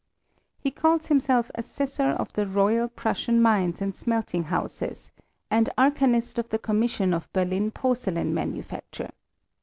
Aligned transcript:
He 0.57 0.71
calls 0.71 1.05
himself 1.09 1.51
Assessor 1.53 2.09
of 2.09 2.33
the 2.33 2.47
Royal 2.47 2.87
Prussian 2.87 3.39
Mines 3.39 3.83
and 3.83 3.93
Smeltinghouses, 3.93 5.11
and 5.51 5.69
Arcanist 5.77 6.39
of 6.39 6.49
the 6.49 6.57
Commission 6.57 7.13
of 7.13 7.31
Berlin 7.33 7.69
Porcelain 7.69 8.33
Manufacture. 8.33 9.11